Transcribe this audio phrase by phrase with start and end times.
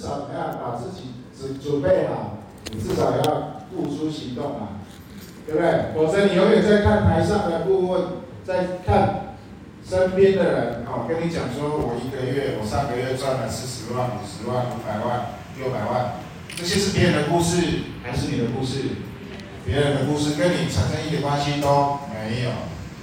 [0.00, 2.38] 至少要把自己准准备好，
[2.72, 4.80] 你至少要付出行动嘛，
[5.46, 5.92] 对不对？
[5.94, 8.04] 否则你永远在看台上的顾问，
[8.42, 9.36] 在看
[9.86, 16.14] 身边的人，哦，跟你讲说，我一个月，我上个月赚了四十万、五十万、五百万、六百万，
[16.56, 17.60] 这些是别人的故事
[18.02, 19.04] 还是你的故事？
[19.66, 22.50] 别人的故事跟你产生一点关系都没有。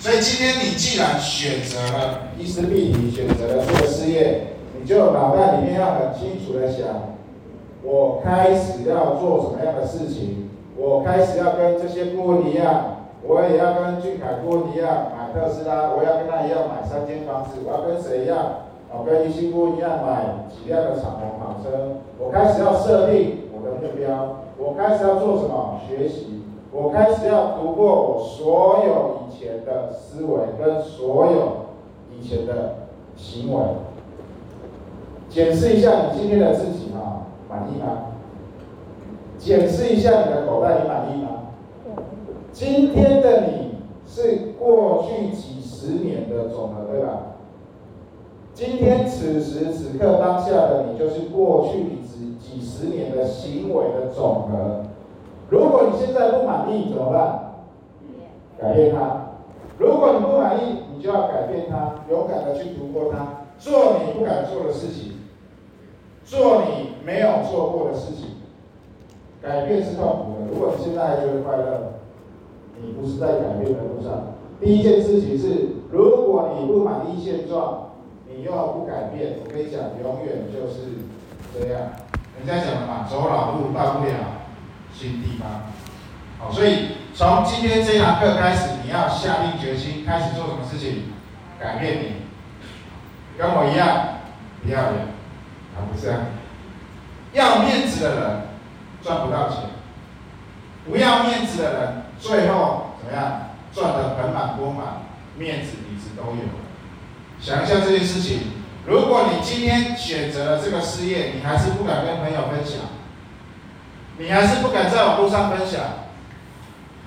[0.00, 6.86] 所以今天你既然选择了伊丝碧媞，选择了这个事业，你就脑袋里面要很清楚的想，
[7.82, 10.48] 我开始要做什么样的事情？
[10.76, 12.94] 我开始要跟这些顾问一样。
[13.26, 18.70] 我也要跟俊凯顾问一样买特斯拉，我要跟他一样买三间房子，我要跟谁一样？
[18.90, 21.98] 我跟一心顾问一样买几辆的敞篷跑车。
[22.16, 25.80] 我开始要设定我的目标，我开始要做什么？
[25.88, 31.66] 学习，我开始要读过我所有以前的思维跟所有
[32.16, 33.60] 以前的行为，
[35.28, 38.06] 检视一下你今天的自己啊，满意吗？
[39.38, 41.28] 检视一下你的口袋，你满意吗？
[42.52, 47.20] 今天的你是过去几十年的总和，对吧？
[48.54, 54.86] 今天此时此刻当下的你，就是过去几几十年的行为的总和。
[55.50, 57.52] 如果你现在不满意，怎么办？
[58.60, 59.28] 改变它。
[59.78, 65.12] 如果你不满意，你就要改变它，勇敢的去突破它，做你不敢做的事情，
[66.28, 68.36] 做你没有做过的事情。
[69.42, 71.94] 改变是痛苦的，如果你现在还觉得快乐。
[72.80, 74.34] 你不是在改变的路上。
[74.60, 77.90] 第一件事情是，如果你不满意现状，
[78.28, 81.02] 你又不改变，我跟你讲，永远就是
[81.52, 81.90] 这样。
[82.38, 84.12] 人家讲的嘛，走老路到不了
[84.92, 85.72] 新地方。
[86.38, 91.02] 好，所以从今天这堂课开始，你要下定决心，开始做什么事情，
[91.58, 92.12] 改变你。
[93.36, 94.20] 跟我一样，
[94.62, 95.06] 不要脸，
[95.92, 96.18] 不是啊，
[97.32, 98.40] 要面子的人
[99.02, 99.58] 赚不到钱，
[100.88, 102.02] 不要面子的人。
[102.18, 103.50] 最后怎么样？
[103.72, 105.02] 赚得盆满钵满，
[105.36, 106.42] 面子里子都有。
[107.38, 108.40] 想一下这件事情，
[108.86, 112.80] 如果你今天选择了这个事业，你还是不敢跟朋友分享，
[114.16, 115.80] 你还是不敢在网络上分享，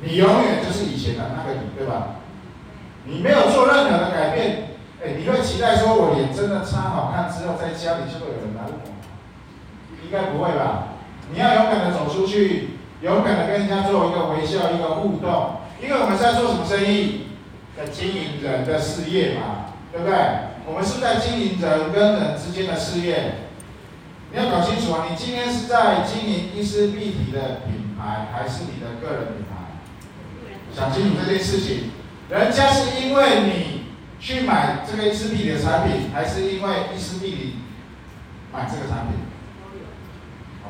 [0.00, 2.16] 你永远就是以前的那个你，对吧？
[3.04, 4.70] 你没有做任何的改变，
[5.04, 8.80] 哎，你会期待说我脸真的擦好看之后，在家里就会有人来我？
[10.04, 10.88] 应该不会吧？
[11.32, 12.70] 你要勇敢的走出去。
[13.02, 17.26] 勇敢的跟人家做一个微笑，一个互动，因为我们在做什么生意？
[17.76, 20.16] 在经营人的事业嘛，对不对？
[20.64, 23.34] 我们是在经营人跟人之间的事业。
[24.32, 29.76] 你要搞清楚啊，你今天是在经营伊丝碧媞的品牌，还是你的个人品牌？
[30.74, 31.90] 想清楚这件事情。
[32.30, 33.75] 人家是因为你
[34.18, 37.54] 去买这个伊丝碧媞的产品，还是因为伊丝碧
[38.52, 39.16] 媞买这个产品？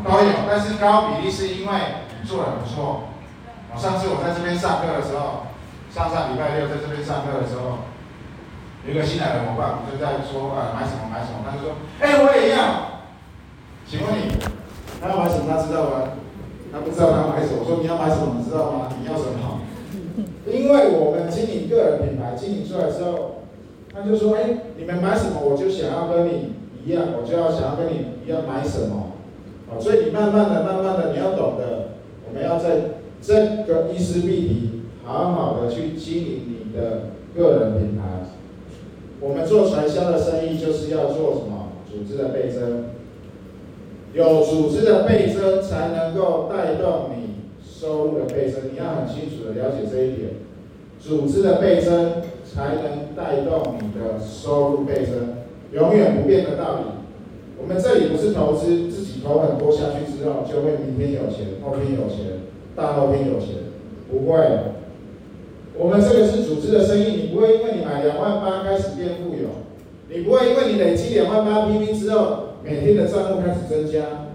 [0.04, 1.72] 都有，但是高比例是因为。
[2.26, 3.06] 做得很不错。
[3.70, 5.46] 我上次我在这边上课的时候，
[5.94, 7.86] 上上礼拜六在这边上课的时候，
[8.82, 12.98] 有一个新来的伙伴，我就在说啊，买什么买什么，他就说，哎，我也要。
[13.86, 14.34] 请问你，
[14.98, 15.46] 他要买什么？
[15.46, 16.18] 他知道吗？
[16.74, 17.62] 他不知道他买什么。
[17.62, 18.34] 我说你要买什么？
[18.34, 18.90] 你知道吗？
[18.98, 19.62] 你要什么？
[20.46, 23.42] 因为我们经营个人品牌，经营出来之后，
[23.92, 26.52] 他就说，哎，你们买什么，我就想要跟你
[26.84, 29.12] 一样，我就要想要跟你一样买什么。
[29.68, 31.88] 啊，所以你慢慢的、慢慢的，你要懂得。
[32.28, 33.34] 我们要在这
[33.66, 38.02] 个伊丝碧媞好好的去经营你的个人品牌。
[39.20, 41.72] 我们做传销的生意就是要做什么？
[41.90, 42.90] 组织的倍增，
[44.12, 47.35] 有组织的倍增才能够带动你
[47.78, 48.70] 收入的倍增。
[48.72, 50.30] 你要很清楚的了解这一点，
[50.98, 56.84] 组织的倍增才能带动你的收入倍增，永远不变的道理。
[57.60, 62.40] 我们这里不是投资，自己投很多下去之后，就会明天有钱，后天有钱，
[62.74, 63.56] 大后天有钱，
[64.10, 64.38] 不会。
[65.78, 69.48] 我们这个是组织的生意，你不会因为你买两万八开始变富有，
[70.08, 74.25] 你不会因为你累积两万八 PP 之后，每天的账户开始增加，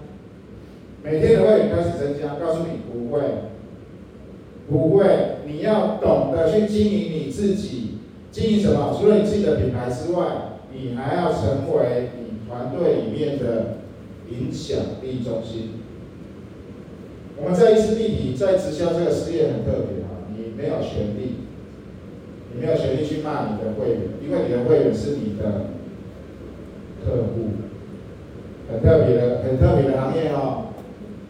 [1.02, 3.22] 每天的会员开始增加，告诉你不会，
[4.68, 5.06] 不会。
[5.46, 7.98] 你要懂得去经营你自己，
[8.30, 8.96] 经营什么？
[8.98, 10.24] 除了你自己的品牌之外，
[10.72, 12.32] 你还要成为你。
[12.52, 13.78] 团队里面的
[14.28, 15.70] 影响力中心，
[17.38, 21.36] 我们在伊丝碧媞在直销这个事业很特别啊，你没有权利，
[22.52, 25.70] 你没有权利去骂你的会员，因为你的会员是你的
[27.02, 27.56] 客户，
[28.70, 30.71] 很特别的很特别的行业哦。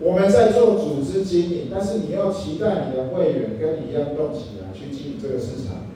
[0.02, 5.86] 我们在做组织经营，但是你要期待你的会员跟你一样动起来去经营这个市场，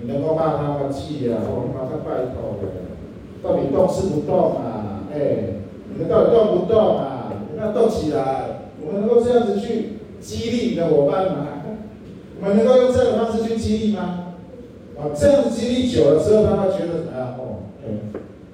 [0.00, 2.86] 你能够骂他们气啊，我们把他拜托的。
[3.42, 5.02] 到底动是不动啊？
[5.12, 5.60] 哎，
[5.90, 7.32] 你们到底动不动啊？
[7.50, 8.70] 你们要动起来！
[8.80, 11.46] 我们能够这样子去激励你的伙伴吗？
[12.40, 14.34] 我们能够用这样的方式去激励吗？
[14.96, 17.34] 啊，这样子激励久了之后，他会觉得怎么样？
[17.38, 17.90] 哦，哎，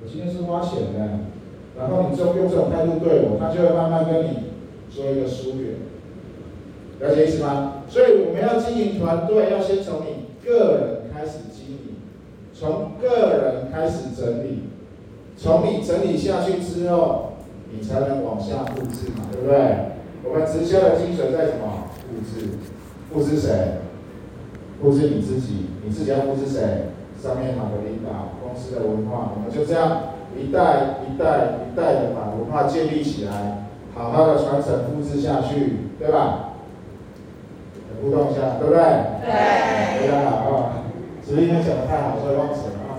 [0.03, 0.99] 我今天是花钱的，
[1.79, 4.29] 然后你就用这种态度对我，他就会慢慢跟你
[4.95, 5.75] 做一个疏远。
[7.01, 7.83] 了解意思吗？
[7.89, 11.97] 所以我们要经营团队，要先从你个人开始经营，
[12.55, 14.65] 从个人开始整理，
[15.37, 17.33] 从你整理下去之后，
[17.73, 19.57] 你才能往下复制嘛，对不对？
[20.25, 21.91] 我们直销的精髓在什么？
[22.07, 22.47] 复制，
[23.13, 23.81] 复制谁？
[24.81, 26.93] 复制你自己，你自己要复制谁？
[27.21, 33.62] 上面好的领导，公司的文化，我们就这样一代一代一代的把文化建立起来，
[33.95, 36.55] 好好的传承复制下去，对吧？
[38.03, 38.83] 互动一下，对不对？
[39.23, 39.31] 对。
[40.01, 40.73] 非常好啊！
[41.25, 42.99] 只是因为讲的太好，所以忘词了啊。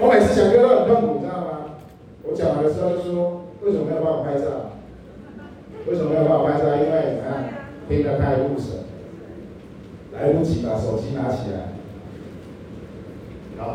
[0.00, 1.46] 我每次讲课都很痛苦，你知道吗？
[2.24, 4.44] 我讲完的时候就说，为什么没有帮我拍照？
[5.86, 6.76] 为什么没有帮我拍照？
[6.76, 7.44] 因为怎么样？
[7.88, 8.84] 听得太入神，
[10.12, 11.72] 来不及把手机拿起来。
[13.56, 13.74] 好。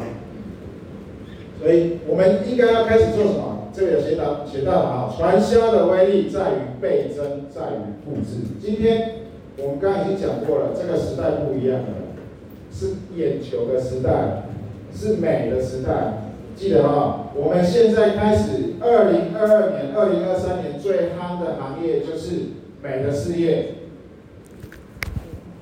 [1.59, 3.52] 所以我们应该要开始做什么？
[3.73, 8.41] 这个有写到写到了啊，传销的威力在于倍增，在于复制。
[8.61, 9.15] 今天。
[9.55, 11.87] 我们刚刚已经讲过了，这个时代不一样了，
[12.71, 14.49] 是眼球的时代，
[14.91, 16.23] 是美的时代。
[16.55, 22.31] 记得哈，我们现在开始，二零二二年、二零二三年最夯的行业就是
[22.81, 23.75] 美的事业，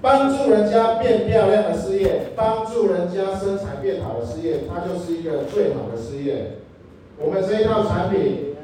[0.02, 6.60] 帮助人家变漂亮的事业，帮助人家身材变好的事业，它就是一个最好的事业。
[7.24, 8.56] 我们这一套产品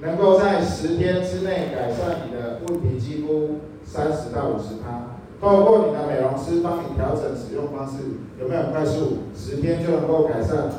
[0.00, 3.60] 能够在十天之内改善你的问题肌肤。
[3.86, 7.98] 三十到五十趴，透过你的美容师帮你调整使用方式，
[8.40, 9.18] 有没有快速？
[9.36, 10.72] 十天就能够改善，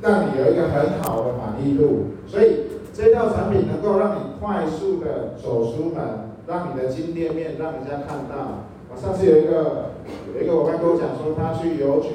[0.00, 2.14] 让你有一个很好的满意度。
[2.28, 8.70] 所以这套产品能够让你快速的走出门，让你的金店面让人家看到。
[8.88, 9.90] 我上次有一个
[10.32, 12.08] 有一个伙伴跟我讲说，他去邮局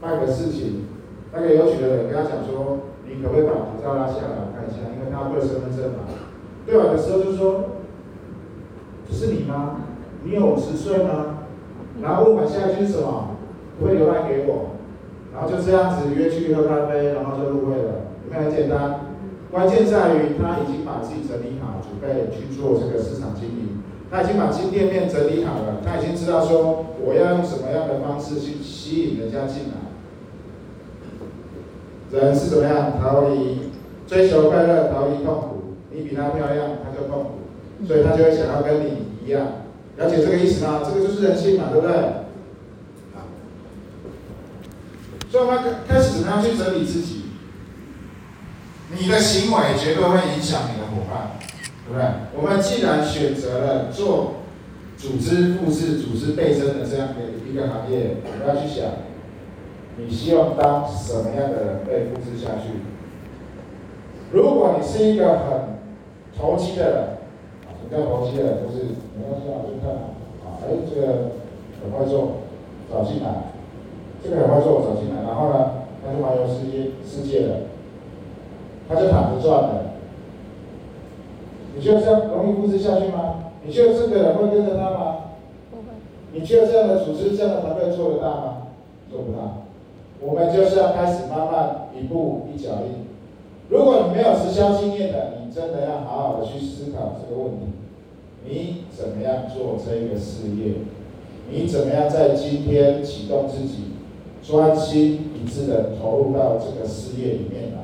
[0.00, 0.86] 办个事情，
[1.34, 6.08] 那个邮局的人跟他讲说，你可不可以把护照拉下来我看一下，因为他会身份证嘛。
[6.66, 7.64] 对完的时候就说。
[9.12, 9.80] 是你吗？
[10.22, 11.40] 你有五十岁吗？
[12.00, 13.30] 然后问完下一句是什么？
[13.76, 14.78] 不会留来给我，
[15.34, 18.06] 然后就这样子约去喝咖啡，然后就入会了。
[18.24, 19.00] 有没有很简单？
[19.50, 23.82] 关键在于他已经把自己整理好，准备去做这个市场经营。
[24.08, 29.89] 他已经把新店面整理好了，他已经知道说我要用什么样的方式去吸引人家进来。
[32.12, 32.92] 人是怎么样？
[33.00, 33.70] 逃离
[34.06, 35.76] 追求快乐，逃离痛苦。
[35.92, 37.30] 你比他漂亮，他就痛苦。
[37.86, 39.46] 所以他就会想要跟你一样，
[39.96, 40.82] 了解这个意思吗？
[40.84, 41.96] 这个就是人性嘛，对不对？
[43.14, 43.22] 好，
[45.30, 47.22] 所以我们开始怎么样去整理自己？
[48.92, 51.38] 你的行为绝对会影响你的伙伴，
[51.86, 52.04] 对不对？
[52.36, 54.42] 我们既然选择了做
[54.98, 57.14] 组织复制、组织倍增的这样的
[57.48, 58.90] 一个行业，我们要去想，
[59.96, 62.80] 你希望当什么样的人被复制下去？
[64.32, 65.78] 如果你是一个很
[66.38, 67.04] 投机的人。
[67.90, 68.84] 比较投机的人，就是
[69.18, 69.90] 没关系啊，去看
[70.46, 71.32] 啊，哎，这个
[71.82, 72.46] 很快做，
[72.88, 73.50] 找进来，
[74.22, 75.72] 这个很快做，找进来，然后呢，
[76.06, 77.56] 他就环游世界世界了，
[78.88, 79.86] 他就躺着赚的。
[81.74, 83.50] 你觉得这样容易复制下去吗？
[83.64, 85.16] 你觉得这个人会跟着他吗？
[85.72, 85.82] 不会。
[86.30, 88.56] 你觉得这样的组织、这样的团队做得大吗？
[89.10, 89.39] 做不大。
[90.80, 93.06] 要开始慢慢一步一脚印。
[93.68, 97.66] 如果你没有直销经验的，你真的要好好的去思考这个问题。
[98.44, 100.74] 你怎么样做这个事业？
[101.50, 103.94] 你怎么样在今天启动自己，
[104.42, 107.78] 专心一致的投入到这个事业里面来？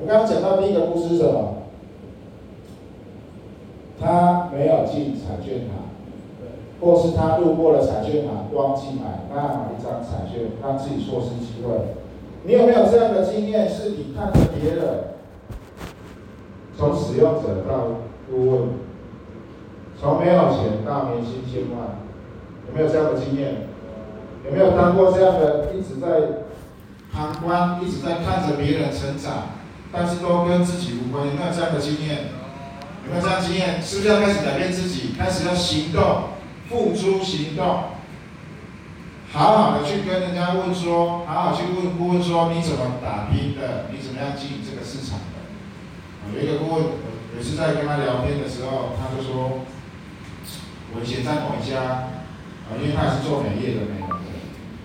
[0.00, 1.54] 我刚刚讲到第一个故事是什么？
[4.00, 5.70] 他没有进彩券行，
[6.80, 12.01] 或是他路过了彩券行忘记买，那买一张彩券，他自己错失机会。
[12.44, 13.68] 你有没有这样的经验？
[13.68, 15.14] 是你看着别人，
[16.76, 18.68] 从使用者到顾问。
[20.00, 22.02] 从没有钱到年薪千万，
[22.66, 23.68] 有没有这样的经验？
[24.44, 26.42] 有没有当过这样的，一直在
[27.12, 29.50] 旁观，一直在看着别人成长，
[29.92, 31.24] 但是都跟自己无关？
[31.24, 32.24] 有没有这样的经验？
[33.06, 33.80] 有没有这样经验？
[33.80, 36.02] 是不是要开始改变自己，开始要行动，
[36.68, 37.64] 付诸行动，
[39.32, 43.86] 好好的去跟人家问说，好好去问顾问说，你怎么打拼的？
[43.90, 45.40] 你怎么样经营这个市场的？
[46.34, 46.84] 有一个顾问，
[47.34, 49.64] 有一次在跟他聊天的时候，他就说。
[50.94, 52.12] 我以前在某一家，
[52.68, 54.01] 啊，因为他也是做美业的，美